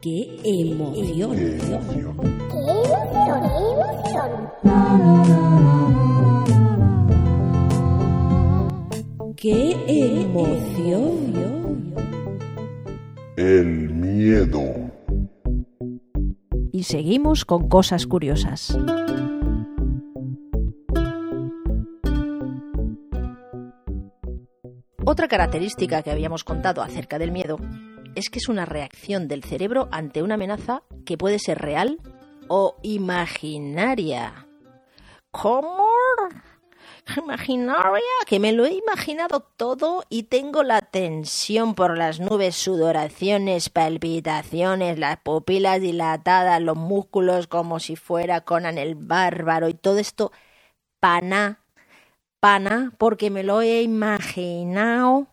[0.00, 1.34] ¡Qué emoción!
[1.34, 2.16] ¡Qué emoción!
[9.34, 9.76] ¡Qué
[10.22, 11.94] emoción!
[13.36, 14.62] El miedo.
[16.72, 18.78] Y seguimos con cosas curiosas.
[25.04, 27.58] Otra característica que habíamos contado acerca del miedo
[28.18, 32.00] es que es una reacción del cerebro ante una amenaza que puede ser real
[32.48, 34.46] o imaginaria.
[35.30, 35.86] ¿Cómo?
[37.16, 43.70] Imaginaria, que me lo he imaginado todo y tengo la tensión por las nubes, sudoraciones,
[43.70, 50.32] palpitaciones, las pupilas dilatadas, los músculos como si fuera Conan el bárbaro y todo esto
[51.00, 51.60] pana,
[52.40, 55.28] pana, porque me lo he imaginado.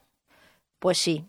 [0.80, 1.25] Pues sí,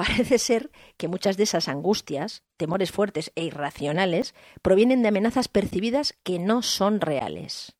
[0.00, 6.14] Parece ser que muchas de esas angustias, temores fuertes e irracionales provienen de amenazas percibidas
[6.22, 7.76] que no son reales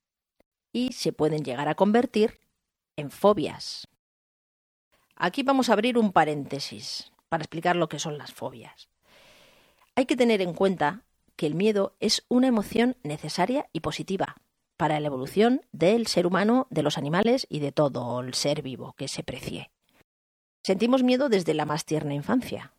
[0.71, 2.39] y se pueden llegar a convertir
[2.97, 3.89] en fobias.
[5.17, 8.91] Aquí vamos a abrir un paréntesis para explicar lo que son las fobias.
[9.95, 14.37] Hay que tener en cuenta que el miedo es una emoción necesaria y positiva
[14.77, 18.93] para la evolución del ser humano, de los animales y de todo el ser vivo
[18.93, 19.71] que se precie.
[20.62, 22.75] Sentimos miedo desde la más tierna infancia.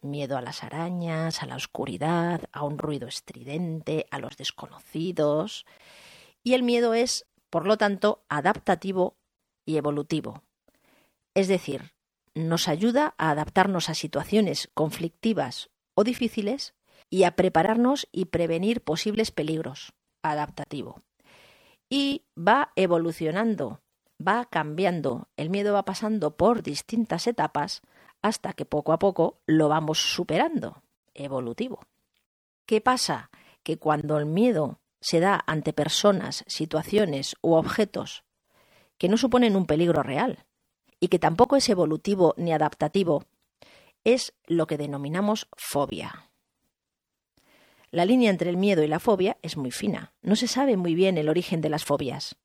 [0.00, 5.66] Miedo a las arañas, a la oscuridad, a un ruido estridente, a los desconocidos.
[6.44, 9.16] Y el miedo es, por lo tanto, adaptativo
[9.64, 10.44] y evolutivo.
[11.34, 11.92] Es decir,
[12.34, 16.74] nos ayuda a adaptarnos a situaciones conflictivas o difíciles
[17.10, 19.92] y a prepararnos y prevenir posibles peligros.
[20.22, 21.02] Adaptativo.
[21.90, 23.80] Y va evolucionando
[24.24, 27.82] va cambiando, el miedo va pasando por distintas etapas
[28.22, 30.82] hasta que poco a poco lo vamos superando,
[31.14, 31.80] evolutivo.
[32.66, 33.30] ¿Qué pasa?
[33.62, 38.24] Que cuando el miedo se da ante personas, situaciones u objetos
[38.98, 40.44] que no suponen un peligro real
[41.00, 43.24] y que tampoco es evolutivo ni adaptativo,
[44.04, 46.30] es lo que denominamos fobia.
[47.90, 50.12] La línea entre el miedo y la fobia es muy fina.
[50.22, 52.36] No se sabe muy bien el origen de las fobias.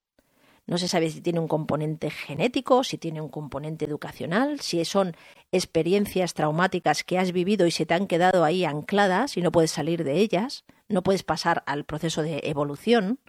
[0.68, 5.16] No se sabe si tiene un componente genético, si tiene un componente educacional, si son
[5.52, 9.72] experiencias traumáticas que has vivido y se te han quedado ahí ancladas y no puedes
[9.72, 13.20] salir de ellas, no puedes pasar al proceso de evolución.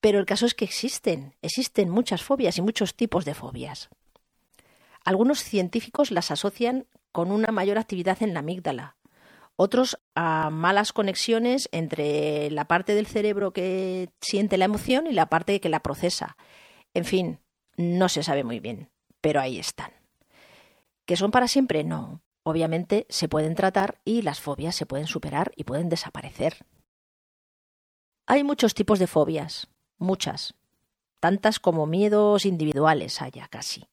[0.00, 3.88] Pero el caso es que existen, existen muchas fobias y muchos tipos de fobias.
[5.04, 8.96] Algunos científicos las asocian con una mayor actividad en la amígdala,
[9.60, 15.28] otros a malas conexiones entre la parte del cerebro que siente la emoción y la
[15.28, 16.36] parte que la procesa.
[16.94, 17.40] En fin,
[17.76, 18.88] no se sabe muy bien,
[19.20, 19.90] pero ahí están.
[21.06, 21.82] ¿Que son para siempre?
[21.82, 22.22] No.
[22.44, 26.64] Obviamente se pueden tratar y las fobias se pueden superar y pueden desaparecer.
[28.26, 29.66] Hay muchos tipos de fobias,
[29.98, 30.54] muchas,
[31.18, 33.88] tantas como miedos individuales haya casi.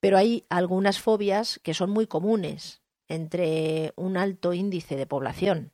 [0.00, 5.72] Pero hay algunas fobias que son muy comunes, entre un alto índice de población.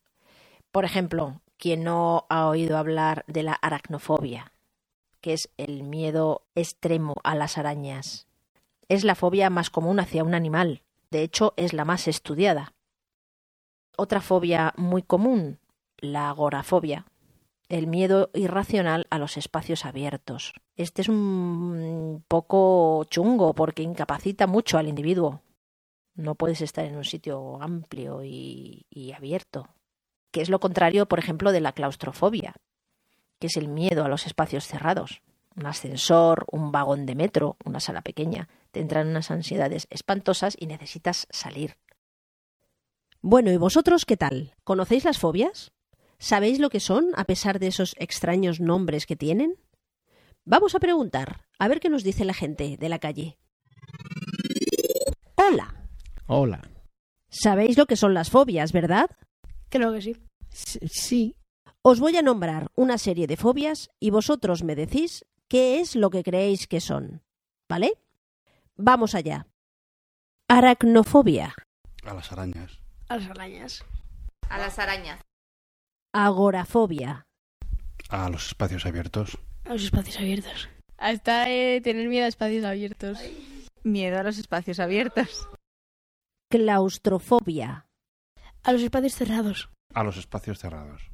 [0.70, 4.52] Por ejemplo, quien no ha oído hablar de la aracnofobia,
[5.20, 8.26] que es el miedo extremo a las arañas.
[8.88, 12.74] Es la fobia más común hacia un animal, de hecho es la más estudiada.
[13.96, 15.58] Otra fobia muy común,
[15.98, 17.06] la agorafobia,
[17.68, 20.52] el miedo irracional a los espacios abiertos.
[20.76, 25.40] Este es un poco chungo porque incapacita mucho al individuo.
[26.14, 29.68] No puedes estar en un sitio amplio y, abierto,
[30.30, 32.54] que es lo contrario, por ejemplo, de la claustrofobia,
[33.40, 35.22] que es el miedo a los espacios cerrados.
[35.56, 40.66] Un ascensor, un vagón de metro, una sala pequeña, te entran unas ansiedades espantosas y
[40.66, 41.76] necesitas salir.
[43.20, 44.54] Bueno, ¿y vosotros qué tal?
[44.64, 45.72] ¿Conocéis las fobias?
[46.18, 49.56] ¿Sabéis lo que son a pesar de esos extraños nombres que tienen?
[50.44, 53.38] Vamos a preguntar, a ver qué nos dice la gente de la calle.
[55.36, 55.83] Hola,
[56.26, 56.62] Hola.
[57.28, 59.10] Sabéis lo que son las fobias, ¿verdad?
[59.68, 60.16] Creo que sí.
[60.50, 61.36] Sí.
[61.82, 66.10] Os voy a nombrar una serie de fobias y vosotros me decís qué es lo
[66.10, 67.22] que creéis que son.
[67.68, 67.92] ¿Vale?
[68.76, 69.46] Vamos allá.
[70.48, 71.54] Aracnofobia.
[72.04, 72.80] A las arañas.
[73.08, 73.84] A las arañas.
[74.48, 75.20] A las arañas.
[76.12, 77.26] Agorafobia.
[78.08, 79.38] A los espacios abiertos.
[79.64, 80.68] A los espacios abiertos.
[80.96, 83.18] Hasta eh, tener miedo a espacios abiertos.
[83.82, 85.48] Miedo a los espacios abiertos.
[86.50, 87.86] Claustrofobia.
[88.62, 89.70] A los espacios cerrados.
[89.92, 91.10] A los espacios cerrados.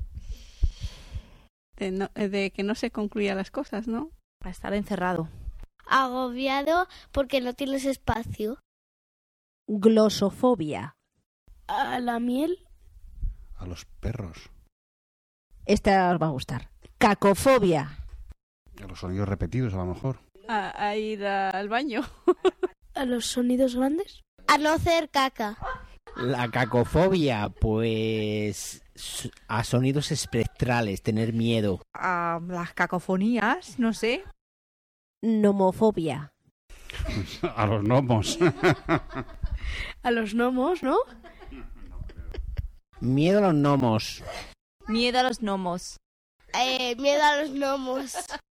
[1.76, 4.10] De, no- de que no se concluyan las cosas, ¿no?
[4.44, 5.28] A estar encerrado.
[5.86, 8.58] Agobiado porque no tienes espacio.
[9.66, 10.94] Glosofobia.
[11.66, 12.66] A la miel.
[13.56, 14.50] A los perros.
[15.66, 16.70] Esta os va a gustar.
[16.98, 17.98] Cacofobia.
[18.82, 20.20] A los sonidos repetidos, a lo mejor.
[20.48, 22.02] A, a ir al baño.
[22.94, 24.22] ¿A los sonidos grandes?
[24.50, 25.56] A no hacer caca.
[26.17, 28.82] La cacofobia, pues
[29.47, 31.81] a sonidos espectrales, tener miedo.
[31.94, 34.25] A las cacofonías, no sé.
[35.23, 36.32] Nomofobia.
[37.56, 38.38] A los gnomos.
[40.02, 40.97] A los gnomos, ¿no?
[42.99, 44.25] Miedo a los gnomos.
[44.88, 45.97] Miedo a los gnomos.
[46.55, 48.17] Eh, miedo a los gnomos.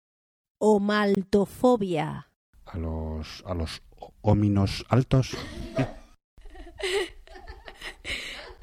[0.61, 2.30] Omaltofobia.
[2.73, 3.83] A los, a los
[4.23, 5.37] óminos altos.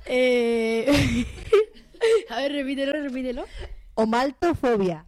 [0.10, 1.26] Eh...
[2.30, 3.46] a ver, repítelo, repítelo.
[3.96, 5.06] Omaltofobia.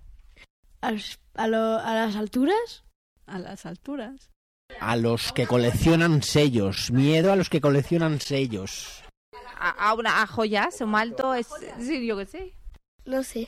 [0.82, 2.84] ¿A, los- a, lo- a las alturas?
[3.26, 4.30] A las alturas.
[4.82, 6.92] A los que coleccionan sellos.
[6.92, 9.04] Miedo a los que coleccionan sellos.
[9.58, 11.48] A, a una, a joyas, un alto, es,
[11.80, 12.54] sí, yo qué sé.
[13.06, 13.48] No sé.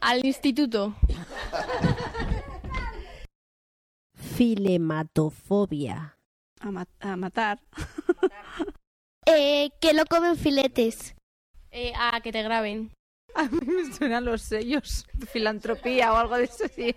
[0.00, 0.94] Al instituto.
[4.42, 6.16] Filematofobia.
[6.60, 7.60] A, ma- a matar.
[9.24, 11.14] Eh, que no comen filetes.
[11.70, 12.90] Eh, a que te graben.
[13.36, 15.06] A mí me suenan los sellos.
[15.30, 16.96] Filantropía o algo de eso, sí.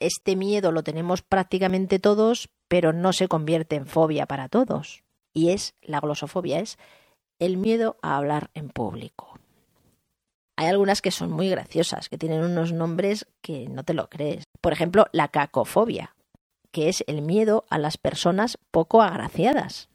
[0.00, 5.04] este miedo lo tenemos prácticamente todos, pero no se convierte en fobia para todos.
[5.32, 6.76] Y es, la glosofobia es
[7.38, 9.38] el miedo a hablar en público.
[10.56, 14.42] Hay algunas que son muy graciosas, que tienen unos nombres que no te lo crees.
[14.60, 16.16] Por ejemplo, la cacofobia,
[16.72, 19.88] que es el miedo a las personas poco agraciadas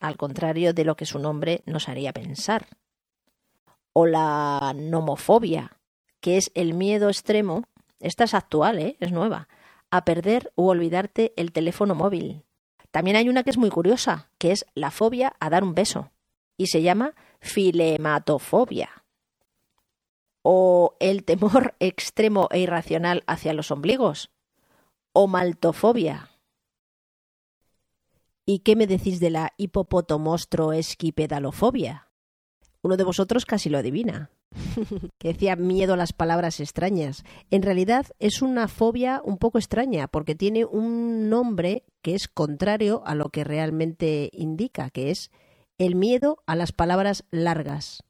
[0.00, 2.66] al contrario de lo que su nombre nos haría pensar.
[3.92, 5.75] O la nomofobia,
[6.26, 7.62] que es el miedo extremo,
[8.00, 8.96] esta es actual, ¿eh?
[8.98, 9.46] es nueva,
[9.92, 12.42] a perder u olvidarte el teléfono móvil.
[12.90, 16.10] También hay una que es muy curiosa, que es la fobia a dar un beso,
[16.56, 19.04] y se llama filematofobia.
[20.42, 24.32] O el temor extremo e irracional hacia los ombligos,
[25.12, 26.30] o maltofobia.
[28.44, 32.08] ¿Y qué me decís de la hipopotomostroesquipedalofobia?
[32.82, 34.32] Uno de vosotros casi lo adivina.
[35.18, 37.24] que decía miedo a las palabras extrañas.
[37.50, 43.02] En realidad es una fobia un poco extraña porque tiene un nombre que es contrario
[43.06, 45.30] a lo que realmente indica, que es
[45.78, 48.02] el miedo a las palabras largas.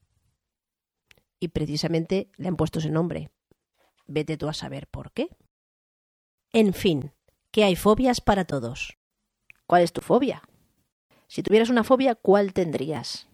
[1.38, 3.30] Y precisamente le han puesto ese nombre.
[4.06, 5.28] Vete tú a saber por qué.
[6.52, 7.12] En fin,
[7.50, 8.96] que hay fobias para todos.
[9.66, 10.42] ¿Cuál es tu fobia?
[11.28, 13.28] Si tuvieras una fobia, ¿cuál tendrías?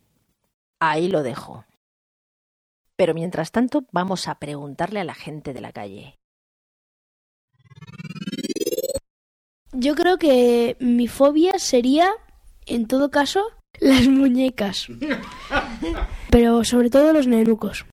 [0.80, 1.64] Ahí lo dejo.
[3.02, 6.20] Pero mientras tanto, vamos a preguntarle a la gente de la calle.
[9.72, 12.12] Yo creo que mi fobia sería,
[12.64, 13.44] en todo caso,
[13.80, 14.86] las muñecas.
[16.30, 17.86] Pero sobre todo los nenucos.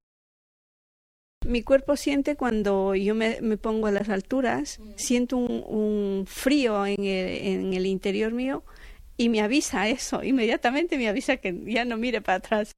[1.43, 6.85] Mi cuerpo siente cuando yo me, me pongo a las alturas, siento un, un frío
[6.85, 8.63] en el, en el interior mío
[9.17, 12.75] y me avisa eso, inmediatamente me avisa que ya no mire para atrás.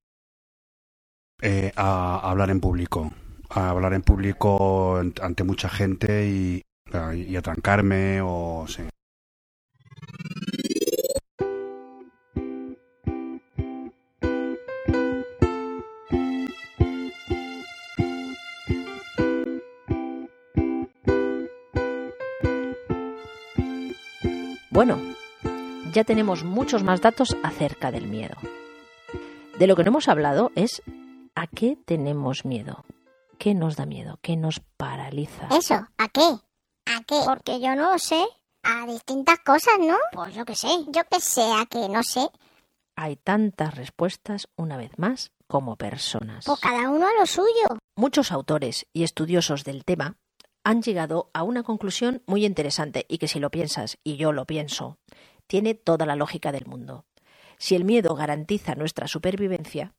[1.41, 3.11] Eh, a hablar en público.
[3.49, 6.61] A hablar en público ant- ante mucha gente y,
[7.27, 8.65] y atrancarme o...
[8.67, 8.83] Sí.
[24.69, 24.97] Bueno,
[25.93, 28.35] ya tenemos muchos más datos acerca del miedo.
[29.59, 30.81] De lo que no hemos hablado es
[31.35, 32.83] a qué tenemos miedo.
[33.37, 34.19] ¿Qué nos da miedo?
[34.21, 35.47] ¿Qué nos paraliza?
[35.51, 36.21] Eso, ¿a qué?
[36.85, 37.19] ¿A qué?
[37.25, 38.23] Porque yo no lo sé.
[38.63, 39.97] A distintas cosas, ¿no?
[40.11, 40.67] Pues yo qué sé.
[40.89, 42.29] Yo qué sé, a qué, no sé.
[42.95, 46.45] Hay tantas respuestas, una vez más, como personas.
[46.45, 47.79] Pues cada uno a lo suyo.
[47.95, 50.17] Muchos autores y estudiosos del tema
[50.63, 54.45] han llegado a una conclusión muy interesante y que si lo piensas, y yo lo
[54.45, 54.99] pienso,
[55.47, 57.05] tiene toda la lógica del mundo.
[57.57, 59.93] Si el miedo garantiza nuestra supervivencia,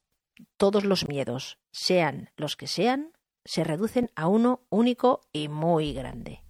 [0.57, 3.13] todos los miedos, sean los que sean,
[3.45, 6.43] se reducen a uno único y muy grande.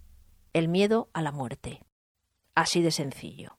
[0.53, 1.81] El miedo a la muerte.
[2.55, 3.57] Así de sencillo.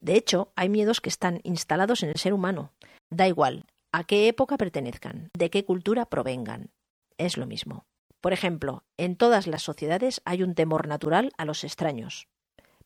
[0.00, 2.72] De hecho, hay miedos que están instalados en el ser humano.
[3.10, 6.70] Da igual a qué época pertenezcan, de qué cultura provengan.
[7.18, 7.86] Es lo mismo.
[8.20, 12.28] Por ejemplo, en todas las sociedades hay un temor natural a los extraños.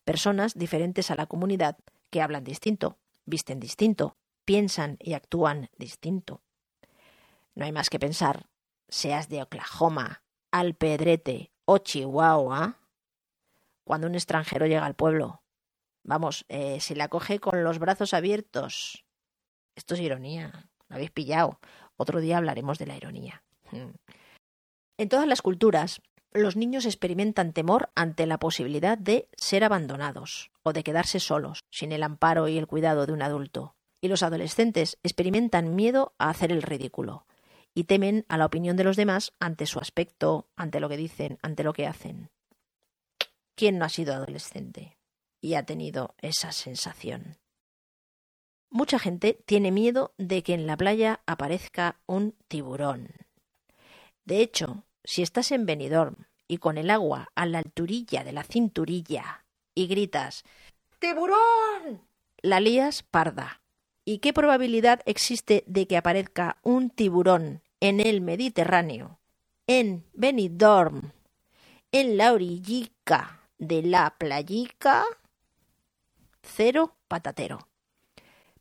[0.04, 1.76] Personas diferentes a la comunidad
[2.10, 6.42] que hablan distinto, visten distinto, piensan y actúan distinto.
[7.54, 8.48] No hay más que pensar,
[8.88, 12.80] seas de Oklahoma, Alpedrete o Chihuahua,
[13.84, 15.42] cuando un extranjero llega al pueblo.
[16.02, 19.04] Vamos, eh, se le acoge con los brazos abiertos.
[19.76, 21.60] Esto es ironía, lo habéis pillado.
[21.96, 23.44] Otro día hablaremos de la ironía.
[24.98, 30.72] En todas las culturas, los niños experimentan temor ante la posibilidad de ser abandonados o
[30.72, 33.76] de quedarse solos, sin el amparo y el cuidado de un adulto.
[34.00, 37.26] Y los adolescentes experimentan miedo a hacer el ridículo
[37.74, 41.38] y temen a la opinión de los demás ante su aspecto, ante lo que dicen,
[41.42, 42.30] ante lo que hacen.
[43.56, 44.96] ¿Quién no ha sido adolescente
[45.40, 47.38] y ha tenido esa sensación?
[48.70, 53.08] Mucha gente tiene miedo de que en la playa aparezca un tiburón.
[54.24, 58.42] De hecho, si estás en Benidorm y con el agua a la alturilla de la
[58.42, 60.44] cinturilla y gritas
[60.98, 62.02] ¡Tiburón!
[62.42, 63.62] la lías parda.
[64.04, 69.20] ¿Y qué probabilidad existe de que aparezca un tiburón en el Mediterráneo,
[69.66, 71.12] en Benidorm,
[71.92, 75.04] en la orillica de la playica?
[76.42, 77.68] Cero patatero.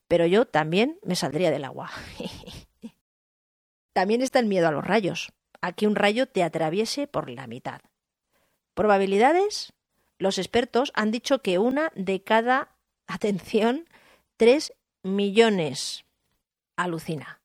[0.09, 1.89] Pero yo también me saldría del agua.
[3.93, 7.47] también está el miedo a los rayos a que un rayo te atraviese por la
[7.47, 7.79] mitad.
[8.73, 9.71] ¿Probabilidades?
[10.17, 12.75] Los expertos han dicho que una de cada,
[13.07, 13.87] atención,
[14.35, 16.03] tres millones.
[16.75, 17.42] Alucina.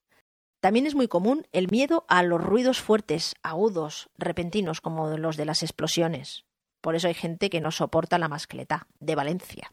[0.61, 5.45] También es muy común el miedo a los ruidos fuertes, agudos, repentinos, como los de
[5.45, 6.45] las explosiones.
[6.81, 9.71] Por eso hay gente que no soporta la mascleta, de Valencia.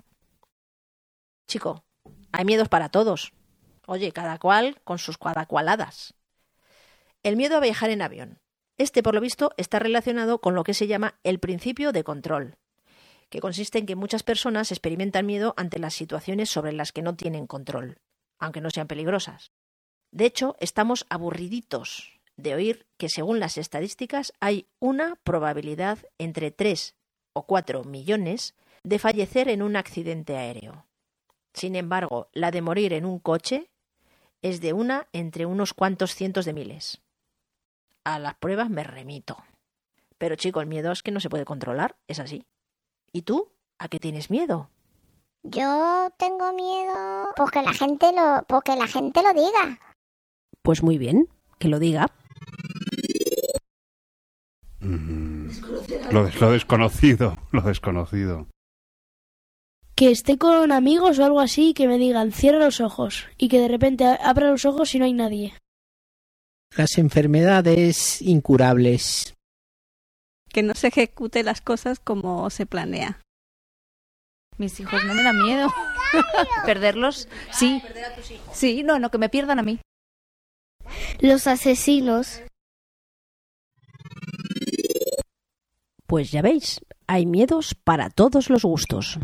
[1.47, 1.83] Chico,
[2.31, 3.33] hay miedos para todos.
[3.87, 6.13] Oye, cada cual con sus cuadacualadas.
[7.23, 8.39] El miedo a viajar en avión.
[8.77, 12.57] Este, por lo visto, está relacionado con lo que se llama el principio de control,
[13.29, 17.15] que consiste en que muchas personas experimentan miedo ante las situaciones sobre las que no
[17.15, 17.97] tienen control,
[18.37, 19.51] aunque no sean peligrosas.
[20.15, 26.95] De hecho, estamos aburriditos de oír que, según las estadísticas, hay una probabilidad entre 3
[27.33, 30.85] o 4 millones de fallecer en un accidente aéreo.
[31.53, 33.69] Sin embargo, la de morir en un coche
[34.41, 37.01] es de una entre unos cuantos cientos de miles
[38.05, 39.35] a las pruebas me remito.
[40.17, 42.45] Pero chico, el miedo es que no se puede controlar, es así.
[43.11, 43.51] ¿Y tú?
[43.79, 44.69] ¿A qué tienes miedo?
[45.43, 49.79] Yo tengo miedo porque la gente lo, porque la gente lo diga.
[50.65, 52.11] Pues muy bien, que lo diga.
[54.81, 55.47] Mm,
[56.11, 58.47] lo, lo desconocido, lo desconocido.
[59.95, 63.61] Que esté con amigos o algo así que me digan cierra los ojos y que
[63.61, 65.53] de repente abra los ojos y no hay nadie
[66.75, 69.33] las enfermedades incurables.
[70.49, 73.21] Que no se ejecute las cosas como se planea.
[74.57, 75.73] Mis hijos no me da miedo.
[76.65, 77.27] ¿Perderlos?
[77.51, 77.81] Sí.
[78.53, 79.79] Sí, no, no, que me pierdan a mí.
[81.19, 82.41] Los asesinos.
[86.07, 89.17] Pues ya veis, hay miedos para todos los gustos.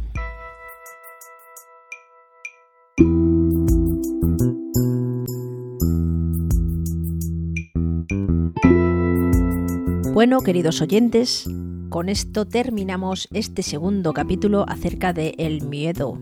[10.13, 11.45] Bueno, queridos oyentes,
[11.89, 16.17] con esto terminamos este segundo capítulo acerca de el miedo.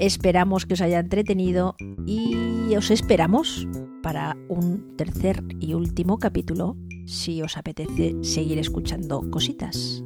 [0.00, 1.76] Esperamos que os haya entretenido
[2.06, 3.68] y os esperamos
[4.02, 10.02] para un tercer y último capítulo si os apetece seguir escuchando cositas.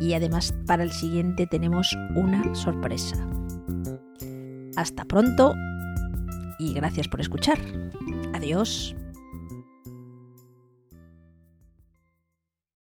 [0.00, 3.24] Y además para el siguiente tenemos una sorpresa.
[4.74, 5.54] Hasta pronto
[6.58, 7.60] y gracias por escuchar.
[8.34, 8.96] Adiós.